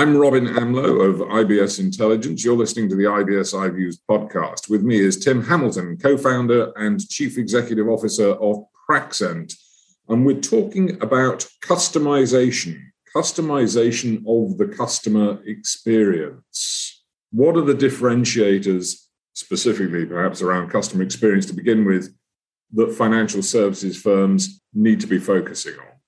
I'm 0.00 0.16
Robin 0.16 0.46
Amlôt 0.46 1.06
of 1.06 1.16
IBS 1.28 1.78
Intelligence. 1.78 2.42
You're 2.42 2.56
listening 2.56 2.88
to 2.88 2.96
the 2.96 3.04
IBS 3.04 3.52
I've 3.52 3.78
Used 3.78 4.00
podcast. 4.10 4.70
With 4.70 4.82
me 4.82 4.98
is 4.98 5.22
Tim 5.22 5.44
Hamilton, 5.44 5.98
co 5.98 6.16
founder 6.16 6.72
and 6.76 7.06
chief 7.06 7.36
executive 7.36 7.86
officer 7.86 8.30
of 8.30 8.64
Praxent. 8.88 9.52
And 10.08 10.24
we're 10.24 10.40
talking 10.40 10.92
about 11.02 11.46
customization, 11.62 12.80
customization 13.14 14.24
of 14.26 14.56
the 14.56 14.74
customer 14.74 15.38
experience. 15.44 17.04
What 17.30 17.58
are 17.58 17.64
the 17.66 17.74
differentiators, 17.74 19.04
specifically 19.34 20.06
perhaps 20.06 20.40
around 20.40 20.70
customer 20.70 21.02
experience 21.02 21.44
to 21.44 21.52
begin 21.52 21.84
with, 21.84 22.16
that 22.72 22.94
financial 22.94 23.42
services 23.42 24.00
firms 24.00 24.62
need 24.72 25.00
to 25.00 25.06
be 25.06 25.18
focusing 25.18 25.74
on? 25.74 25.99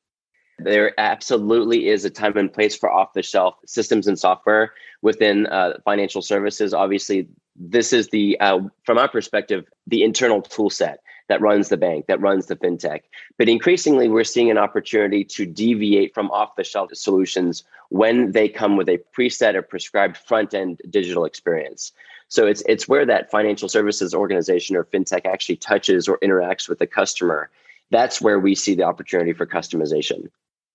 There 0.58 0.92
absolutely 0.98 1.88
is 1.88 2.04
a 2.04 2.10
time 2.10 2.36
and 2.36 2.52
place 2.52 2.76
for 2.76 2.90
off 2.90 3.14
the 3.14 3.22
shelf 3.22 3.56
systems 3.66 4.06
and 4.06 4.18
software 4.18 4.72
within 5.00 5.46
uh, 5.46 5.78
financial 5.84 6.22
services. 6.22 6.72
Obviously, 6.72 7.28
this 7.56 7.92
is 7.92 8.08
the, 8.08 8.38
uh, 8.40 8.60
from 8.84 8.98
our 8.98 9.08
perspective, 9.08 9.64
the 9.86 10.02
internal 10.02 10.42
tool 10.42 10.70
set 10.70 11.00
that 11.28 11.40
runs 11.40 11.68
the 11.68 11.76
bank, 11.76 12.06
that 12.06 12.20
runs 12.20 12.46
the 12.46 12.56
fintech. 12.56 13.02
But 13.38 13.48
increasingly, 13.48 14.08
we're 14.08 14.24
seeing 14.24 14.50
an 14.50 14.58
opportunity 14.58 15.24
to 15.24 15.46
deviate 15.46 16.14
from 16.14 16.30
off 16.30 16.56
the 16.56 16.64
shelf 16.64 16.90
solutions 16.94 17.64
when 17.88 18.32
they 18.32 18.48
come 18.48 18.76
with 18.76 18.88
a 18.88 18.98
preset 19.16 19.54
or 19.54 19.62
prescribed 19.62 20.16
front 20.16 20.54
end 20.54 20.80
digital 20.90 21.24
experience. 21.24 21.92
So 22.28 22.46
it's 22.46 22.62
it's 22.66 22.88
where 22.88 23.04
that 23.06 23.30
financial 23.30 23.68
services 23.68 24.14
organization 24.14 24.74
or 24.76 24.84
fintech 24.84 25.26
actually 25.26 25.56
touches 25.56 26.08
or 26.08 26.18
interacts 26.20 26.68
with 26.68 26.78
the 26.78 26.86
customer. 26.86 27.50
That's 27.90 28.22
where 28.22 28.40
we 28.40 28.54
see 28.54 28.74
the 28.74 28.84
opportunity 28.84 29.34
for 29.34 29.46
customization. 29.46 30.30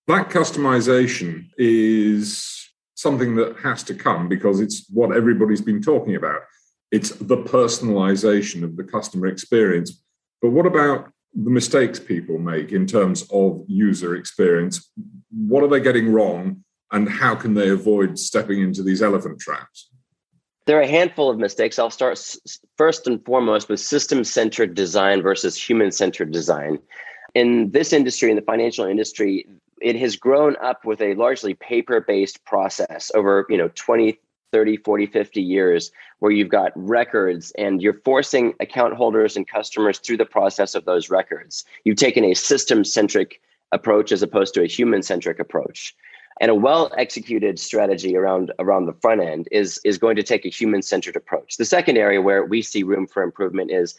That 0.07 0.29
customization 0.29 1.49
is 1.57 2.69
something 2.95 3.35
that 3.35 3.57
has 3.57 3.83
to 3.83 3.93
come 3.93 4.29
because 4.29 4.61
it's 4.61 4.85
what 4.89 5.15
everybody's 5.15 5.61
been 5.61 5.81
talking 5.81 6.15
about. 6.15 6.41
It's 6.91 7.09
the 7.09 7.37
personalization 7.37 8.63
of 8.63 8.77
the 8.77 8.85
customer 8.85 9.27
experience. 9.27 10.01
But 10.41 10.51
what 10.51 10.65
about 10.65 11.11
the 11.33 11.49
mistakes 11.49 11.99
people 11.99 12.39
make 12.39 12.71
in 12.71 12.85
terms 12.85 13.27
of 13.31 13.65
user 13.67 14.15
experience? 14.15 14.89
What 15.29 15.63
are 15.63 15.67
they 15.67 15.81
getting 15.81 16.11
wrong? 16.13 16.63
And 16.91 17.09
how 17.09 17.35
can 17.35 17.53
they 17.53 17.69
avoid 17.69 18.17
stepping 18.17 18.61
into 18.61 18.83
these 18.83 19.01
elephant 19.01 19.39
traps? 19.41 19.89
There 20.67 20.77
are 20.77 20.83
a 20.83 20.87
handful 20.87 21.29
of 21.29 21.37
mistakes. 21.37 21.77
I'll 21.79 21.89
start 21.89 22.17
first 22.77 23.07
and 23.07 23.23
foremost 23.25 23.67
with 23.67 23.81
system 23.81 24.23
centered 24.23 24.73
design 24.73 25.21
versus 25.21 25.61
human 25.61 25.91
centered 25.91 26.31
design. 26.31 26.79
In 27.35 27.71
this 27.71 27.91
industry, 27.91 28.29
in 28.29 28.37
the 28.37 28.41
financial 28.41 28.85
industry, 28.85 29.45
it 29.81 29.95
has 29.95 30.15
grown 30.15 30.55
up 30.61 30.85
with 30.85 31.01
a 31.01 31.13
largely 31.15 31.53
paper 31.53 32.01
based 32.01 32.43
process 32.45 33.11
over 33.15 33.45
you 33.49 33.57
know 33.57 33.69
20 33.75 34.19
30 34.51 34.77
40 34.77 35.05
50 35.07 35.41
years 35.41 35.91
where 36.19 36.31
you've 36.31 36.49
got 36.49 36.71
records 36.75 37.51
and 37.57 37.81
you're 37.81 37.93
forcing 37.93 38.53
account 38.59 38.93
holders 38.93 39.35
and 39.35 39.47
customers 39.47 39.99
through 39.99 40.17
the 40.17 40.25
process 40.25 40.73
of 40.73 40.85
those 40.85 41.09
records. 41.09 41.65
You've 41.83 41.97
taken 41.97 42.23
a 42.23 42.33
system 42.33 42.83
centric 42.83 43.41
approach 43.71 44.11
as 44.11 44.23
opposed 44.23 44.53
to 44.53 44.63
a 44.63 44.67
human 44.67 45.03
centric 45.03 45.39
approach. 45.39 45.95
And 46.39 46.51
a 46.51 46.55
well 46.55 46.91
executed 46.97 47.59
strategy 47.59 48.15
around 48.15 48.53
around 48.59 48.85
the 48.85 48.93
front 48.93 49.21
end 49.21 49.47
is 49.51 49.79
is 49.83 49.97
going 49.97 50.15
to 50.17 50.23
take 50.23 50.45
a 50.45 50.49
human 50.49 50.83
centered 50.83 51.15
approach. 51.15 51.57
The 51.57 51.65
second 51.65 51.97
area 51.97 52.21
where 52.21 52.45
we 52.45 52.61
see 52.61 52.83
room 52.83 53.07
for 53.07 53.23
improvement 53.23 53.71
is 53.71 53.95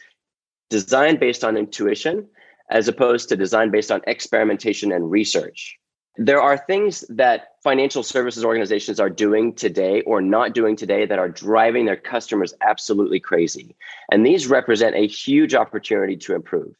design 0.69 1.17
based 1.17 1.43
on 1.43 1.57
intuition 1.57 2.27
as 2.69 2.87
opposed 2.87 3.29
to 3.29 3.35
design 3.35 3.71
based 3.71 3.91
on 3.91 4.01
experimentation 4.07 4.91
and 4.91 5.11
research 5.11 5.77
there 6.21 6.41
are 6.41 6.57
things 6.57 7.05
that 7.07 7.53
financial 7.63 8.03
services 8.03 8.43
organizations 8.43 8.99
are 8.99 9.09
doing 9.09 9.53
today 9.53 10.01
or 10.01 10.21
not 10.21 10.53
doing 10.53 10.75
today 10.75 11.05
that 11.05 11.19
are 11.19 11.29
driving 11.29 11.85
their 11.85 11.95
customers 11.95 12.53
absolutely 12.61 13.19
crazy 13.19 13.75
and 14.11 14.25
these 14.25 14.47
represent 14.47 14.95
a 14.95 15.07
huge 15.07 15.55
opportunity 15.55 16.17
to 16.17 16.35
improve 16.35 16.75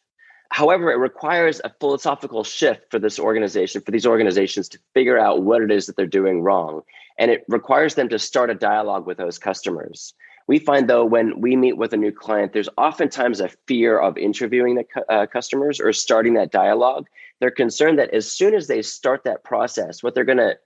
However, 0.51 0.91
it 0.91 0.97
requires 0.97 1.61
a 1.63 1.71
philosophical 1.79 2.43
shift 2.43 2.89
for 2.89 2.97
this 2.97 3.19
organization, 3.19 3.81
for 3.81 3.91
these 3.91 4.07
organizations 4.07 4.67
to 4.69 4.79
figure 4.93 5.19
out 5.19 5.43
what 5.43 5.61
it 5.61 5.71
is 5.71 5.85
that 5.85 5.95
they're 5.95 6.07
doing 6.07 6.41
wrong. 6.41 6.81
And 7.17 7.29
it 7.29 7.45
requires 7.47 7.95
them 7.95 8.09
to 8.09 8.17
start 8.17 8.49
a 8.49 8.55
dialogue 8.55 9.05
with 9.05 9.17
those 9.17 9.37
customers. 9.37 10.13
We 10.49 10.57
find, 10.57 10.89
though, 10.89 11.05
when 11.05 11.39
we 11.39 11.55
meet 11.55 11.77
with 11.77 11.93
a 11.93 11.97
new 11.97 12.11
client, 12.11 12.53
there's 12.53 12.69
oftentimes 12.75 13.39
a 13.39 13.49
fear 13.67 13.99
of 13.99 14.17
interviewing 14.17 14.73
the 14.73 14.85
uh, 15.07 15.27
customers 15.27 15.79
or 15.79 15.93
starting 15.93 16.33
that 16.33 16.49
dialogue. 16.49 17.05
They're 17.39 17.51
concerned 17.51 17.99
that 17.99 18.15
as 18.15 18.31
soon 18.31 18.55
as 18.55 18.65
they 18.65 18.81
start 18.81 19.25
that 19.25 19.43
process, 19.43 20.01
what 20.01 20.15
they're 20.15 20.23
going 20.23 20.39
to 20.39 20.57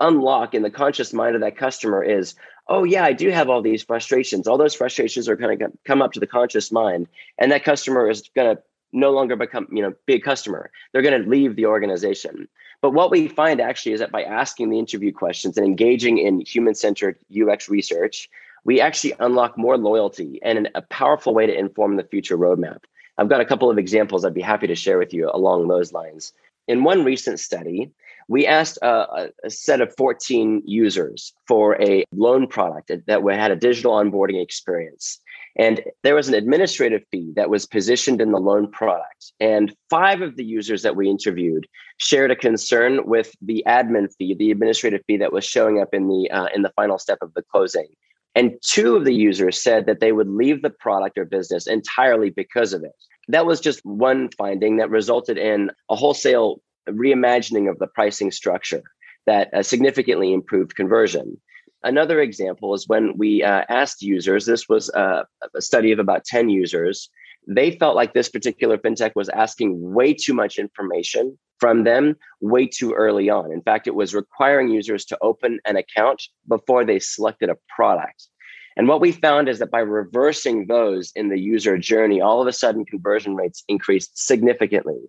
unlock 0.00 0.54
in 0.54 0.62
the 0.62 0.70
conscious 0.70 1.12
mind 1.12 1.36
of 1.36 1.40
that 1.40 1.56
customer 1.56 2.04
is 2.04 2.36
oh 2.68 2.84
yeah 2.84 3.02
i 3.02 3.12
do 3.12 3.30
have 3.30 3.50
all 3.50 3.60
these 3.60 3.82
frustrations 3.82 4.46
all 4.46 4.56
those 4.56 4.72
frustrations 4.72 5.28
are 5.28 5.34
going 5.34 5.58
to 5.58 5.72
come 5.84 6.00
up 6.00 6.12
to 6.12 6.20
the 6.20 6.26
conscious 6.26 6.70
mind 6.70 7.08
and 7.36 7.50
that 7.50 7.64
customer 7.64 8.08
is 8.08 8.22
going 8.36 8.54
to 8.54 8.62
no 8.92 9.10
longer 9.10 9.36
become, 9.36 9.68
you 9.70 9.82
know, 9.82 9.94
be 10.06 10.14
a 10.14 10.20
customer. 10.20 10.70
They're 10.92 11.02
going 11.02 11.22
to 11.22 11.28
leave 11.28 11.56
the 11.56 11.66
organization. 11.66 12.48
But 12.80 12.92
what 12.92 13.10
we 13.10 13.28
find 13.28 13.60
actually 13.60 13.92
is 13.92 14.00
that 14.00 14.12
by 14.12 14.22
asking 14.22 14.70
the 14.70 14.78
interview 14.78 15.12
questions 15.12 15.56
and 15.56 15.66
engaging 15.66 16.18
in 16.18 16.40
human-centered 16.40 17.18
UX 17.30 17.68
research, 17.68 18.30
we 18.64 18.80
actually 18.80 19.14
unlock 19.20 19.56
more 19.56 19.76
loyalty 19.76 20.40
and 20.42 20.68
a 20.74 20.82
powerful 20.82 21.34
way 21.34 21.46
to 21.46 21.56
inform 21.56 21.96
the 21.96 22.04
future 22.04 22.36
roadmap. 22.36 22.80
I've 23.16 23.28
got 23.28 23.40
a 23.40 23.44
couple 23.44 23.70
of 23.70 23.78
examples 23.78 24.24
I'd 24.24 24.34
be 24.34 24.40
happy 24.40 24.66
to 24.66 24.74
share 24.74 24.98
with 24.98 25.12
you 25.12 25.30
along 25.32 25.68
those 25.68 25.92
lines. 25.92 26.32
In 26.68 26.84
one 26.84 27.04
recent 27.04 27.40
study, 27.40 27.90
we 28.28 28.46
asked 28.46 28.78
a, 28.82 29.30
a, 29.42 29.50
set 29.50 29.80
of 29.80 29.94
14 29.96 30.62
users 30.66 31.32
for 31.46 31.80
a 31.82 32.04
loan 32.12 32.46
product 32.46 32.92
that 33.06 33.22
had 33.34 33.50
a 33.50 33.56
digital 33.56 33.92
onboarding 33.92 34.40
experience. 34.40 35.18
And 35.56 35.82
there 36.04 36.14
was 36.14 36.28
an 36.28 36.34
administrative 36.34 37.02
fee 37.10 37.32
that 37.34 37.50
was 37.50 37.66
positioned 37.66 38.20
in 38.20 38.30
the 38.30 38.38
loan 38.38 38.70
product. 38.70 39.32
And 39.40 39.74
five 39.90 40.20
of 40.20 40.36
the 40.36 40.44
users 40.44 40.82
that 40.82 40.94
we 40.94 41.10
interviewed 41.10 41.66
shared 41.96 42.30
a 42.30 42.36
concern 42.36 43.06
with 43.06 43.34
the 43.42 43.64
admin 43.66 44.14
fee, 44.14 44.34
the 44.34 44.52
administrative 44.52 45.02
fee 45.06 45.16
that 45.16 45.32
was 45.32 45.44
showing 45.44 45.80
up 45.80 45.92
in 45.92 46.06
the 46.06 46.30
uh, 46.30 46.46
in 46.54 46.62
the 46.62 46.72
final 46.76 46.98
step 46.98 47.18
of 47.22 47.34
the 47.34 47.42
closing. 47.42 47.88
And 48.34 48.52
two 48.62 48.96
of 48.96 49.04
the 49.04 49.14
users 49.14 49.60
said 49.60 49.86
that 49.86 50.00
they 50.00 50.12
would 50.12 50.28
leave 50.28 50.62
the 50.62 50.70
product 50.70 51.18
or 51.18 51.24
business 51.24 51.66
entirely 51.66 52.30
because 52.30 52.72
of 52.72 52.84
it. 52.84 52.92
That 53.28 53.46
was 53.46 53.60
just 53.60 53.84
one 53.84 54.30
finding 54.36 54.76
that 54.76 54.90
resulted 54.90 55.38
in 55.38 55.70
a 55.90 55.96
wholesale 55.96 56.62
reimagining 56.88 57.70
of 57.70 57.78
the 57.78 57.86
pricing 57.86 58.30
structure 58.30 58.82
that 59.26 59.52
uh, 59.52 59.62
significantly 59.62 60.32
improved 60.32 60.74
conversion. 60.74 61.38
Another 61.82 62.20
example 62.20 62.74
is 62.74 62.88
when 62.88 63.16
we 63.16 63.42
uh, 63.42 63.64
asked 63.68 64.02
users, 64.02 64.46
this 64.46 64.68
was 64.68 64.90
uh, 64.90 65.24
a 65.54 65.60
study 65.60 65.92
of 65.92 65.98
about 65.98 66.24
10 66.24 66.48
users, 66.48 67.10
they 67.46 67.72
felt 67.72 67.96
like 67.96 68.14
this 68.14 68.28
particular 68.28 68.78
fintech 68.78 69.12
was 69.14 69.28
asking 69.28 69.92
way 69.94 70.12
too 70.12 70.34
much 70.34 70.58
information 70.58 71.38
from 71.58 71.84
them 71.84 72.16
way 72.40 72.66
too 72.66 72.92
early 72.92 73.28
on. 73.30 73.52
In 73.52 73.62
fact, 73.62 73.86
it 73.86 73.94
was 73.94 74.14
requiring 74.14 74.68
users 74.68 75.04
to 75.06 75.18
open 75.22 75.60
an 75.64 75.76
account 75.76 76.22
before 76.46 76.84
they 76.84 76.98
selected 76.98 77.48
a 77.48 77.56
product. 77.74 78.28
And 78.76 78.86
what 78.86 79.00
we 79.00 79.10
found 79.10 79.48
is 79.48 79.58
that 79.58 79.72
by 79.72 79.80
reversing 79.80 80.66
those 80.68 81.12
in 81.16 81.30
the 81.30 81.38
user 81.38 81.76
journey, 81.76 82.20
all 82.20 82.40
of 82.40 82.46
a 82.46 82.52
sudden 82.52 82.84
conversion 82.84 83.34
rates 83.34 83.64
increased 83.66 84.16
significantly. 84.16 85.00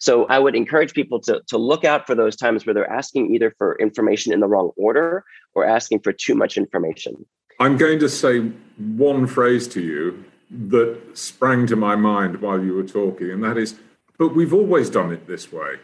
So 0.00 0.26
I 0.26 0.40
would 0.40 0.56
encourage 0.56 0.92
people 0.94 1.20
to, 1.20 1.40
to 1.46 1.56
look 1.56 1.84
out 1.84 2.08
for 2.08 2.16
those 2.16 2.34
times 2.34 2.66
where 2.66 2.74
they're 2.74 2.90
asking 2.90 3.32
either 3.32 3.54
for 3.56 3.78
information 3.78 4.32
in 4.32 4.40
the 4.40 4.48
wrong 4.48 4.72
order 4.76 5.24
or 5.54 5.64
asking 5.64 6.00
for 6.00 6.12
too 6.12 6.34
much 6.34 6.56
information. 6.56 7.24
I'm 7.60 7.76
going 7.76 8.00
to 8.00 8.08
say 8.08 8.40
one 8.78 9.28
phrase 9.28 9.68
to 9.68 9.80
you 9.80 10.24
that 10.50 10.98
sprang 11.14 11.68
to 11.68 11.76
my 11.76 11.94
mind 11.94 12.40
while 12.40 12.60
you 12.60 12.74
were 12.74 12.82
talking, 12.82 13.30
and 13.30 13.44
that 13.44 13.56
is, 13.56 13.76
but 14.18 14.34
we've 14.34 14.52
always 14.52 14.90
done 14.90 15.12
it 15.12 15.28
this 15.28 15.52
way. 15.52 15.76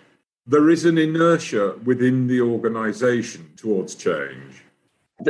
There 0.48 0.70
is 0.70 0.86
an 0.86 0.96
inertia 0.96 1.76
within 1.84 2.26
the 2.26 2.40
organization 2.40 3.52
towards 3.56 3.94
change. 3.94 4.64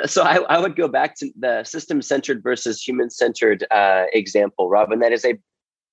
So 0.07 0.23
I, 0.23 0.37
I 0.49 0.61
would 0.61 0.77
go 0.77 0.87
back 0.87 1.17
to 1.17 1.31
the 1.37 1.65
system 1.65 2.03
centered 2.03 2.41
versus 2.41 2.81
human 2.81 3.11
centered 3.11 3.67
uh, 3.73 4.05
example, 4.13 4.69
Rob, 4.69 4.93
and 4.93 5.03
that 5.03 5.11
is 5.11 5.25
a 5.25 5.37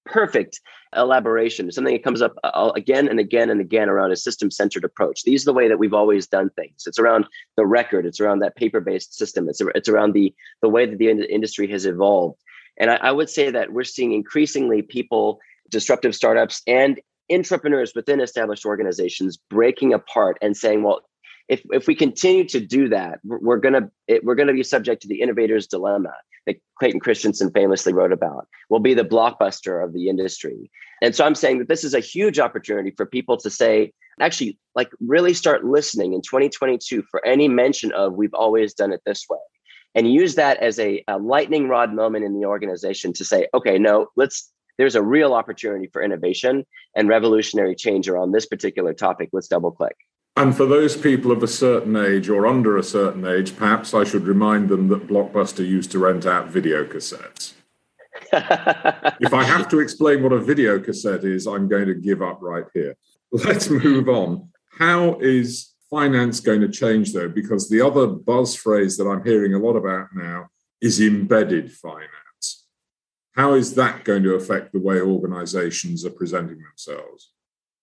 perfect 0.06 0.62
elaboration, 0.96 1.72
something 1.72 1.96
that 1.96 2.04
comes 2.04 2.22
up 2.22 2.36
uh, 2.44 2.72
again 2.76 3.08
and 3.08 3.20
again 3.20 3.50
and 3.50 3.60
again 3.60 3.90
around 3.90 4.12
a 4.12 4.16
system 4.16 4.52
centered 4.52 4.84
approach. 4.84 5.24
These 5.24 5.42
are 5.44 5.52
the 5.52 5.54
way 5.54 5.68
that 5.70 5.80
we've 5.80 5.94
always 5.94 6.28
done 6.28 6.52
things. 6.52 6.84
It's 6.86 7.00
around 7.00 7.26
the 7.58 7.66
record, 7.66 8.06
it's 8.06 8.20
around 8.20 8.40
that 8.40 8.56
paper 8.56 8.80
based 8.80 9.16
system, 9.16 9.50
it's, 9.50 9.62
it's 9.74 9.90
around 9.90 10.14
the, 10.14 10.36
the 10.62 10.70
way 10.70 10.86
that 10.86 11.00
the 11.00 11.10
industry 11.10 11.68
has 11.72 11.88
evolved. 11.88 12.40
And 12.78 12.92
I, 12.92 12.98
I 12.98 13.12
would 13.12 13.30
say 13.30 13.50
that 13.50 13.74
we're 13.74 13.86
seeing 13.86 14.12
increasingly 14.12 14.84
people, 14.84 15.40
disruptive 15.70 16.14
startups, 16.14 16.62
and 16.68 17.00
entrepreneurs 17.32 17.94
within 17.96 18.20
established 18.22 18.66
organizations 18.66 19.38
breaking 19.50 19.94
apart 19.94 20.38
and 20.42 20.56
saying, 20.56 20.84
well, 20.84 21.02
if, 21.48 21.62
if 21.72 21.88
we 21.88 21.96
continue 21.96 22.44
to 22.46 22.60
do 22.60 22.90
that, 22.90 23.20
we're 23.24 23.58
gonna 23.58 23.90
we're 24.24 24.36
gonna 24.36 24.54
be 24.54 24.64
subject 24.64 25.04
to 25.04 25.08
the 25.08 25.22
innovator's 25.22 25.68
dilemma 25.68 26.14
that 26.48 26.56
Clayton 26.80 27.00
Christensen 27.00 27.52
famously 27.52 27.94
wrote 27.94 28.12
about. 28.12 28.48
Will 28.70 28.80
be 28.80 28.96
the 28.96 29.04
blockbuster 29.04 29.84
of 29.84 29.94
the 29.94 30.10
industry. 30.10 30.72
And 31.02 31.16
so 31.16 31.24
I'm 31.24 31.36
saying 31.36 31.60
that 31.60 31.68
this 31.68 31.84
is 31.84 31.94
a 31.94 32.00
huge 32.00 32.40
opportunity 32.40 32.92
for 32.92 33.06
people 33.06 33.38
to 33.38 33.50
say, 33.50 33.92
actually 34.20 34.58
like 34.76 34.90
really 35.00 35.34
start 35.34 35.66
listening 35.66 36.14
in 36.14 36.22
2022 36.22 37.04
for 37.10 37.26
any 37.26 37.48
mention 37.48 37.92
of 37.94 38.14
we've 38.14 38.34
always 38.34 38.74
done 38.74 38.92
it 38.92 39.02
this 39.06 39.26
way 39.30 39.40
and 39.94 40.12
use 40.12 40.36
that 40.36 40.58
as 40.58 40.80
a, 40.80 41.04
a 41.08 41.18
lightning 41.18 41.68
rod 41.68 41.94
moment 41.94 42.24
in 42.24 42.40
the 42.40 42.46
organization 42.46 43.14
to 43.14 43.26
say 43.26 43.48
okay 43.54 43.78
no 43.78 44.08
let's 44.16 44.52
there's 44.78 44.96
a 44.96 45.02
real 45.02 45.34
opportunity 45.34 45.88
for 45.88 46.02
innovation 46.02 46.66
and 46.96 47.10
revolutionary 47.10 47.76
change 47.76 48.08
around 48.08 48.32
this 48.32 48.46
particular 48.46 48.94
topic 48.94 49.30
let's 49.34 49.48
double 49.48 49.72
click 49.72 49.96
and 50.38 50.56
for 50.56 50.66
those 50.66 50.98
people 50.98 51.32
of 51.32 51.44
a 51.44 51.48
certain 51.48 51.96
age 51.96 52.28
or 52.28 52.46
under 52.46 52.78
a 52.78 52.84
certain 52.84 53.26
age, 53.26 53.56
perhaps 53.56 53.94
I 53.94 54.04
should 54.04 54.28
remind 54.28 54.68
them 54.68 54.90
that 54.90 55.08
Blockbuster 55.08 55.66
used 55.66 55.92
to 55.92 56.00
rent 56.00 56.26
out 56.26 56.50
video 56.50 56.84
cassettes. 56.84 57.54
if 58.34 59.34
I 59.34 59.44
have 59.46 59.70
to 59.70 59.80
explain 59.80 60.24
what 60.24 60.34
a 60.34 60.40
video 60.40 60.78
cassette 60.80 61.24
is, 61.24 61.48
I'm 61.48 61.70
going 61.70 61.88
to 61.88 61.94
give 61.94 62.22
up 62.22 62.40
right 62.42 62.66
here. 62.74 62.98
Let's 63.32 63.70
move 63.70 64.10
on. 64.10 64.50
How 64.78 65.20
is 65.20 65.74
finance 65.90 66.42
going 66.42 66.62
to 66.62 66.70
change, 66.70 67.14
though? 67.14 67.30
Because 67.30 67.70
the 67.70 67.82
other 67.82 68.08
buzz 68.08 68.56
phrase 68.56 68.98
that 68.98 69.08
I'm 69.08 69.24
hearing 69.24 69.54
a 69.54 69.60
lot 69.60 69.78
about 69.78 70.08
now 70.14 70.50
is 70.82 71.00
embedded 71.00 71.72
finance. 71.72 72.10
How 73.36 73.54
is 73.54 73.76
that 73.76 74.06
going 74.06 74.24
to 74.24 74.36
affect 74.36 74.72
the 74.72 74.80
way 74.80 75.02
organizations 75.02 76.06
are 76.06 76.10
presenting 76.12 76.60
themselves? 76.64 77.32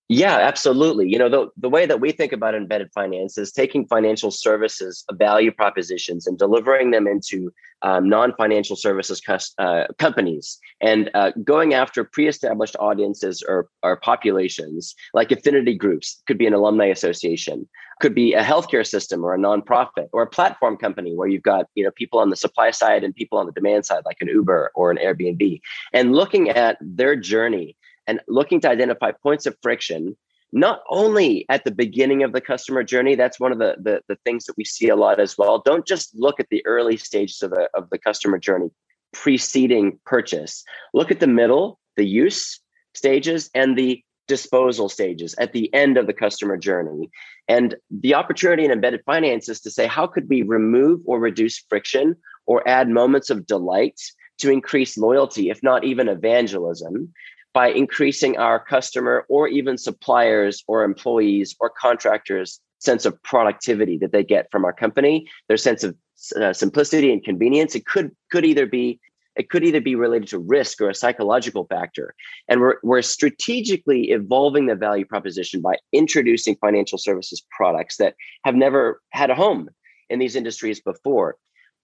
Yeah, 0.08 0.36
absolutely. 0.36 1.08
You 1.08 1.18
know, 1.18 1.28
the, 1.28 1.48
the 1.56 1.70
way 1.70 1.86
that 1.86 2.00
we 2.00 2.12
think 2.12 2.32
about 2.32 2.54
embedded 2.54 2.90
finance 2.92 3.38
is 3.38 3.50
taking 3.50 3.86
financial 3.86 4.30
services 4.30 5.04
value 5.12 5.52
propositions 5.52 6.26
and 6.26 6.36
delivering 6.38 6.90
them 6.90 7.06
into 7.06 7.52
um, 7.82 8.08
non-financial 8.08 8.76
services 8.76 9.20
uh, 9.58 9.84
companies 9.98 10.58
and 10.80 11.10
uh, 11.14 11.32
going 11.44 11.74
after 11.74 12.04
pre-established 12.04 12.76
audiences 12.78 13.42
or, 13.46 13.68
or 13.82 13.96
populations 13.96 14.94
like 15.14 15.32
affinity 15.32 15.74
groups 15.74 16.22
could 16.26 16.38
be 16.38 16.46
an 16.46 16.54
alumni 16.54 16.86
association 16.86 17.68
could 18.00 18.14
be 18.14 18.34
a 18.34 18.42
healthcare 18.42 18.86
system 18.86 19.24
or 19.24 19.34
a 19.34 19.38
nonprofit 19.38 20.08
or 20.12 20.22
a 20.22 20.28
platform 20.28 20.76
company 20.76 21.14
where 21.14 21.28
you've 21.28 21.42
got 21.42 21.66
you 21.74 21.82
know 21.84 21.90
people 21.92 22.18
on 22.18 22.30
the 22.30 22.36
supply 22.36 22.70
side 22.70 23.02
and 23.02 23.14
people 23.14 23.38
on 23.38 23.46
the 23.46 23.52
demand 23.52 23.84
side 23.84 24.02
like 24.04 24.18
an 24.20 24.28
uber 24.28 24.70
or 24.74 24.90
an 24.90 24.98
airbnb 24.98 25.60
and 25.92 26.12
looking 26.12 26.50
at 26.50 26.78
their 26.80 27.16
journey 27.16 27.76
and 28.06 28.20
looking 28.28 28.60
to 28.60 28.68
identify 28.68 29.12
points 29.22 29.46
of 29.46 29.56
friction 29.62 30.16
not 30.54 30.82
only 30.90 31.46
at 31.48 31.64
the 31.64 31.70
beginning 31.70 32.22
of 32.22 32.32
the 32.32 32.40
customer 32.40 32.82
journey 32.82 33.14
that's 33.14 33.40
one 33.40 33.52
of 33.52 33.58
the, 33.58 33.74
the, 33.80 34.02
the 34.08 34.16
things 34.24 34.44
that 34.44 34.56
we 34.56 34.64
see 34.64 34.88
a 34.88 34.96
lot 34.96 35.18
as 35.18 35.38
well. 35.38 35.62
Don't 35.64 35.86
just 35.86 36.14
look 36.14 36.38
at 36.38 36.48
the 36.50 36.64
early 36.66 36.96
stages 36.96 37.42
of 37.42 37.50
the, 37.50 37.68
of 37.74 37.88
the 37.90 37.98
customer 37.98 38.38
journey 38.38 38.70
preceding 39.12 39.98
purchase. 40.04 40.64
Look 40.94 41.10
at 41.10 41.20
the 41.20 41.26
middle 41.26 41.78
the 41.96 42.04
use 42.04 42.60
stages 42.94 43.50
and 43.54 43.76
the 43.76 44.02
disposal 44.28 44.88
stages 44.88 45.34
at 45.38 45.52
the 45.52 45.72
end 45.74 45.96
of 45.98 46.06
the 46.06 46.12
customer 46.12 46.56
journey. 46.56 47.10
And 47.48 47.74
the 47.90 48.14
opportunity 48.14 48.64
in 48.64 48.70
embedded 48.70 49.02
finance 49.04 49.48
is 49.48 49.60
to 49.62 49.70
say 49.70 49.86
how 49.86 50.06
could 50.06 50.28
we 50.28 50.42
remove 50.42 51.00
or 51.04 51.18
reduce 51.18 51.58
friction 51.68 52.16
or 52.46 52.66
add 52.66 52.88
moments 52.88 53.30
of 53.30 53.46
delight 53.46 54.00
to 54.38 54.50
increase 54.50 54.96
loyalty 54.96 55.50
if 55.50 55.62
not 55.62 55.84
even 55.84 56.08
evangelism 56.08 57.12
by 57.52 57.68
increasing 57.68 58.36
our 58.38 58.58
customer 58.58 59.24
or 59.28 59.48
even 59.48 59.76
suppliers 59.76 60.64
or 60.66 60.84
employees 60.84 61.54
or 61.60 61.70
contractors 61.70 62.60
sense 62.78 63.04
of 63.04 63.22
productivity 63.22 63.96
that 63.98 64.12
they 64.12 64.24
get 64.24 64.48
from 64.50 64.64
our 64.64 64.72
company 64.72 65.28
their 65.48 65.56
sense 65.56 65.84
of 65.84 65.96
uh, 66.40 66.52
simplicity 66.52 67.12
and 67.12 67.24
convenience. 67.24 67.74
It 67.74 67.86
could 67.86 68.10
could 68.30 68.44
either 68.44 68.66
be 68.66 69.00
it 69.36 69.48
could 69.48 69.64
either 69.64 69.80
be 69.80 69.94
related 69.94 70.28
to 70.28 70.38
risk 70.38 70.80
or 70.80 70.90
a 70.90 70.94
psychological 70.94 71.64
factor. 71.64 72.14
And 72.48 72.60
we're, 72.60 72.76
we're 72.82 73.00
strategically 73.00 74.10
evolving 74.10 74.66
the 74.66 74.74
value 74.74 75.06
proposition 75.06 75.62
by 75.62 75.76
introducing 75.90 76.56
financial 76.56 76.98
services 76.98 77.42
products 77.50 77.96
that 77.96 78.14
have 78.44 78.54
never 78.54 79.00
had 79.10 79.30
a 79.30 79.34
home 79.34 79.70
in 80.10 80.18
these 80.18 80.36
industries 80.36 80.82
before. 80.82 81.36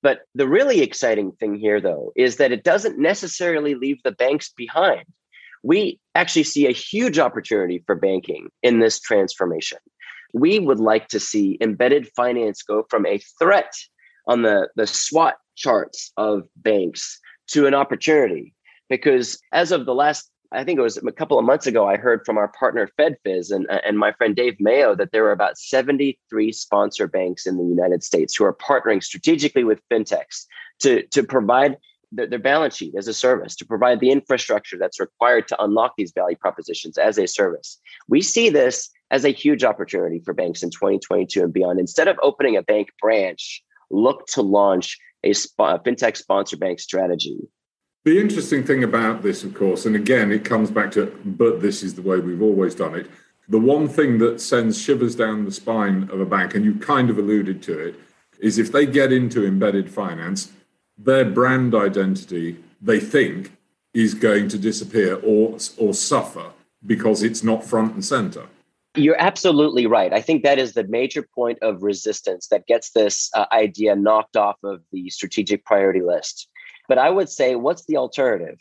But 0.03 0.21
the 0.35 0.47
really 0.47 0.83
exciting 0.83 1.33
thing 1.33 1.55
here 1.55 1.81
though 1.81 2.13
is 2.17 2.37
that 2.37 2.53
it 2.53 2.65
doesn't 2.65 2.99
necessarily 2.99 3.75
leave 3.75 4.03
the 4.03 4.13
banks 4.13 4.51
behind 4.51 5.05
we 5.63 5.99
actually 6.15 6.45
see 6.45 6.67
a 6.67 6.73
huge 6.73 7.19
opportunity 7.19 7.83
for 7.87 7.95
banking 7.95 8.49
in 8.63 8.81
this 8.81 9.01
transformation. 9.01 9.79
We 10.35 10.59
would 10.59 10.81
like 10.81 11.09
to 11.09 11.21
see 11.21 11.59
embedded 11.61 12.09
finance 12.15 12.63
go 12.63 12.85
from 12.91 13.07
a 13.07 13.19
threat 13.39 13.73
on 14.27 14.43
the, 14.43 14.69
the 14.77 14.87
SWOT 14.87 15.35
charts 15.57 16.13
of 16.17 16.43
banks 16.57 17.19
to 17.49 17.67
an 17.67 17.75
opportunity. 17.75 18.55
Because 18.89 19.41
as 19.53 19.73
of 19.73 19.87
the 19.87 19.95
last, 19.95 20.31
I 20.53 20.65
think 20.65 20.79
it 20.79 20.83
was 20.83 20.97
a 20.97 21.13
couple 21.13 21.39
of 21.39 21.45
months 21.45 21.67
ago, 21.67 21.87
I 21.87 21.97
heard 21.97 22.25
from 22.25 22.39
our 22.39 22.49
partner 22.49 22.89
FedFis 22.99 23.51
and, 23.51 23.67
and 23.71 23.99
my 23.99 24.13
friend 24.13 24.37
Dave 24.37 24.57
Mayo 24.61 24.95
that 24.95 25.13
there 25.13 25.23
were 25.23 25.33
about 25.33 25.59
73 25.59 26.53
sponsor 26.53 27.07
banks 27.07 27.47
in 27.47 27.57
the 27.57 27.65
United 27.65 28.03
States 28.03 28.37
who 28.37 28.45
are 28.45 28.55
partnering 28.55 29.03
strategically 29.03 29.65
with 29.65 29.87
fintechs 29.91 30.45
to, 30.81 31.03
to 31.09 31.23
provide 31.23 31.77
their, 32.13 32.27
their 32.27 32.39
balance 32.39 32.77
sheet 32.77 32.95
as 32.97 33.09
a 33.09 33.15
service 33.15 33.57
to 33.57 33.67
provide 33.67 34.01
the 34.01 34.11
infrastructure 34.11 34.77
that's 34.79 35.01
required 35.01 35.49
to 35.49 35.63
unlock 35.63 35.95
these 35.97 36.13
value 36.13 36.37
propositions 36.37 36.99
as 36.99 37.19
a 37.19 37.27
service. 37.27 37.81
We 38.09 38.23
see 38.23 38.51
this 38.51 38.91
as 39.11 39.25
a 39.25 39.31
huge 39.31 39.65
opportunity 39.65 40.21
for 40.25 40.35
banks 40.35 40.63
in 40.63 40.71
2022 40.71 41.43
and 41.43 41.53
beyond. 41.53 41.81
Instead 41.81 42.09
of 42.09 42.19
opening 42.23 42.57
a 42.57 42.63
bank 42.63 42.91
branch, 43.01 43.63
look 43.91 44.27
to 44.29 44.43
launch 44.43 44.99
a, 45.25 45.33
sp- 45.33 45.83
fintech 45.85 46.17
sponsor 46.17 46.57
bank 46.57 46.81
strategy. 46.81 47.39
The 48.05 48.21
interesting 48.21 48.65
thing 48.65 48.85
about 48.85 49.23
this, 49.23 49.45
of 49.45 49.55
course, 49.55 49.85
and 49.85 49.97
again, 49.97 50.31
it 50.33 50.45
comes 50.45 50.71
back 50.71 50.91
to, 50.93 51.07
but 51.25 51.61
this 51.61 51.83
is 51.83 51.95
the 51.95 52.03
way 52.03 52.21
we've 52.21 52.43
always 52.43 52.75
done 52.75 52.95
it. 52.95 53.11
The 53.49 53.59
one 53.59 53.89
thing 53.89 54.19
that 54.19 54.41
sends 54.41 54.81
shivers 54.81 55.15
down 55.15 55.45
the 55.45 55.51
spine 55.51 56.09
of 56.13 56.21
a 56.21 56.27
bank, 56.27 56.55
and 56.55 56.65
you 56.65 56.75
kind 56.75 57.11
of 57.11 57.19
alluded 57.19 57.63
to 57.65 57.79
it, 57.79 57.97
is 58.39 58.59
if 58.59 58.71
they 58.71 58.87
get 58.87 59.13
into 59.13 59.45
embedded 59.45 59.91
finance, 59.91 60.53
their 60.99 61.25
brand 61.25 61.75
identity, 61.75 62.59
they 62.83 63.01
think, 63.01 63.53
is 63.95 64.15
going 64.15 64.49
to 64.49 64.59
disappear 64.59 65.15
or, 65.25 65.57
or 65.79 65.95
suffer 65.95 66.51
because 66.85 67.23
it's 67.23 67.43
not 67.43 67.65
front 67.65 67.95
and 67.95 68.05
center. 68.05 68.47
You're 68.95 69.21
absolutely 69.21 69.87
right. 69.87 70.13
I 70.13 70.21
think 70.21 70.43
that 70.43 70.59
is 70.59 70.73
the 70.73 70.85
major 70.85 71.27
point 71.35 71.59
of 71.63 71.83
resistance 71.83 72.49
that 72.49 72.67
gets 72.67 72.91
this 72.91 73.31
uh, 73.35 73.47
idea 73.53 73.95
knocked 73.95 74.37
off 74.37 74.57
of 74.65 74.83
the 74.93 75.09
strategic 75.11 75.65
priority 75.65 76.03
list. 76.03 76.49
But 76.89 76.99
I 76.99 77.11
would 77.11 77.29
say, 77.29 77.55
what's 77.55 77.85
the 77.87 77.97
alternative? 77.97 78.59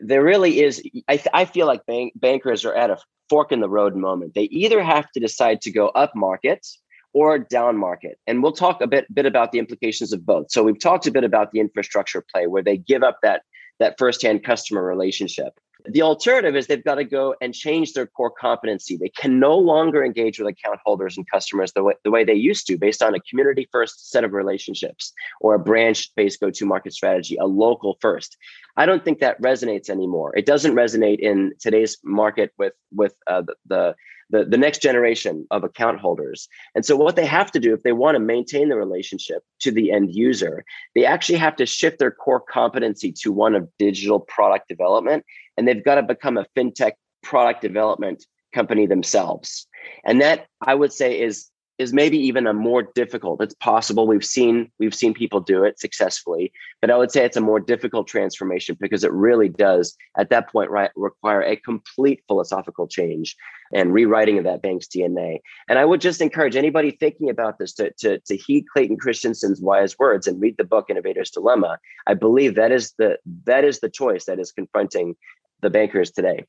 There 0.00 0.22
really 0.22 0.60
is. 0.60 0.82
I, 1.08 1.16
th- 1.16 1.28
I 1.32 1.44
feel 1.44 1.66
like 1.66 1.86
bank- 1.86 2.14
bankers 2.16 2.64
are 2.64 2.74
at 2.74 2.90
a 2.90 2.98
fork 3.28 3.52
in 3.52 3.60
the 3.60 3.68
road 3.68 3.94
moment. 3.94 4.34
They 4.34 4.44
either 4.44 4.82
have 4.82 5.10
to 5.12 5.20
decide 5.20 5.60
to 5.62 5.70
go 5.70 5.88
up 5.88 6.14
market 6.14 6.66
or 7.12 7.38
down 7.38 7.76
market. 7.76 8.18
And 8.26 8.42
we'll 8.42 8.52
talk 8.52 8.80
a 8.80 8.86
bit, 8.86 9.12
bit 9.12 9.26
about 9.26 9.52
the 9.52 9.58
implications 9.58 10.12
of 10.12 10.24
both. 10.24 10.50
So 10.50 10.62
we've 10.62 10.80
talked 10.80 11.06
a 11.06 11.10
bit 11.10 11.24
about 11.24 11.52
the 11.52 11.60
infrastructure 11.60 12.24
play 12.32 12.46
where 12.46 12.62
they 12.62 12.76
give 12.76 13.02
up 13.02 13.18
that, 13.22 13.42
that 13.78 13.96
firsthand 13.98 14.44
customer 14.44 14.84
relationship. 14.84 15.54
The 15.86 16.02
alternative 16.02 16.56
is 16.56 16.66
they've 16.66 16.84
got 16.84 16.96
to 16.96 17.04
go 17.04 17.34
and 17.40 17.54
change 17.54 17.94
their 17.94 18.06
core 18.06 18.30
competency. 18.30 18.98
They 18.98 19.08
can 19.08 19.40
no 19.40 19.56
longer 19.56 20.04
engage 20.04 20.38
with 20.38 20.48
account 20.48 20.78
holders 20.84 21.16
and 21.16 21.26
customers 21.30 21.72
the 21.72 21.82
way, 21.82 21.94
the 22.04 22.10
way 22.10 22.22
they 22.22 22.34
used 22.34 22.66
to, 22.66 22.76
based 22.76 23.02
on 23.02 23.14
a 23.14 23.20
community 23.20 23.66
first 23.72 24.10
set 24.10 24.22
of 24.22 24.32
relationships 24.32 25.12
or 25.40 25.54
a 25.54 25.58
branch 25.58 26.10
based 26.16 26.38
go 26.38 26.50
to 26.50 26.66
market 26.66 26.92
strategy, 26.92 27.36
a 27.36 27.46
local 27.46 27.96
first. 28.00 28.36
I 28.76 28.84
don't 28.84 29.04
think 29.04 29.20
that 29.20 29.40
resonates 29.40 29.88
anymore. 29.88 30.36
It 30.36 30.44
doesn't 30.44 30.74
resonate 30.74 31.20
in 31.20 31.52
today's 31.58 31.96
market 32.04 32.52
with, 32.58 32.74
with 32.92 33.14
uh, 33.26 33.42
the, 33.42 33.54
the 33.66 33.94
the, 34.30 34.44
the 34.44 34.56
next 34.56 34.80
generation 34.80 35.46
of 35.50 35.64
account 35.64 36.00
holders. 36.00 36.48
And 36.74 36.84
so, 36.84 36.96
what 36.96 37.16
they 37.16 37.26
have 37.26 37.50
to 37.52 37.60
do 37.60 37.74
if 37.74 37.82
they 37.82 37.92
want 37.92 38.14
to 38.14 38.20
maintain 38.20 38.68
the 38.68 38.76
relationship 38.76 39.42
to 39.60 39.70
the 39.70 39.92
end 39.92 40.14
user, 40.14 40.64
they 40.94 41.04
actually 41.04 41.38
have 41.38 41.56
to 41.56 41.66
shift 41.66 41.98
their 41.98 42.10
core 42.10 42.40
competency 42.40 43.12
to 43.22 43.32
one 43.32 43.54
of 43.54 43.68
digital 43.78 44.20
product 44.20 44.68
development. 44.68 45.24
And 45.56 45.66
they've 45.66 45.84
got 45.84 45.96
to 45.96 46.02
become 46.02 46.36
a 46.36 46.46
fintech 46.56 46.92
product 47.22 47.60
development 47.60 48.24
company 48.54 48.86
themselves. 48.86 49.66
And 50.04 50.20
that 50.20 50.46
I 50.60 50.74
would 50.74 50.92
say 50.92 51.20
is 51.20 51.48
is 51.80 51.94
maybe 51.94 52.18
even 52.18 52.46
a 52.46 52.52
more 52.52 52.82
difficult 52.82 53.40
it's 53.40 53.54
possible 53.54 54.06
we've 54.06 54.24
seen 54.24 54.70
we've 54.78 54.94
seen 54.94 55.14
people 55.14 55.40
do 55.40 55.64
it 55.64 55.80
successfully 55.80 56.52
but 56.80 56.90
i 56.90 56.96
would 56.96 57.10
say 57.10 57.24
it's 57.24 57.36
a 57.36 57.40
more 57.40 57.58
difficult 57.58 58.06
transformation 58.06 58.76
because 58.80 59.02
it 59.02 59.12
really 59.12 59.48
does 59.48 59.96
at 60.18 60.28
that 60.28 60.50
point 60.50 60.70
right 60.70 60.90
require 60.94 61.42
a 61.42 61.56
complete 61.56 62.22
philosophical 62.28 62.86
change 62.86 63.34
and 63.72 63.94
rewriting 63.94 64.36
of 64.36 64.44
that 64.44 64.60
bank's 64.60 64.86
dna 64.86 65.38
and 65.68 65.78
i 65.78 65.84
would 65.84 66.00
just 66.00 66.20
encourage 66.20 66.54
anybody 66.54 66.90
thinking 66.90 67.30
about 67.30 67.58
this 67.58 67.72
to, 67.72 67.90
to, 67.98 68.18
to 68.20 68.36
heed 68.36 68.64
clayton 68.72 68.98
christensen's 68.98 69.60
wise 69.60 69.98
words 69.98 70.26
and 70.26 70.40
read 70.40 70.56
the 70.58 70.64
book 70.64 70.90
innovator's 70.90 71.30
dilemma. 71.30 71.78
I 72.06 72.14
believe 72.14 72.54
that 72.54 72.72
is 72.72 72.92
the 72.98 73.18
that 73.44 73.64
is 73.64 73.80
the 73.80 73.90
choice 73.90 74.24
that 74.26 74.38
is 74.38 74.52
confronting 74.52 75.16
the 75.60 75.70
bankers 75.70 76.10
today. 76.10 76.44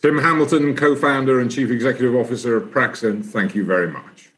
Tim 0.00 0.18
hamilton 0.18 0.74
co-founder 0.74 1.40
and 1.40 1.50
chief 1.50 1.70
executive 1.70 2.14
officer 2.14 2.56
of 2.56 2.70
praxent 2.70 3.24
thank 3.24 3.54
you 3.54 3.64
very 3.64 3.90
much 3.90 4.33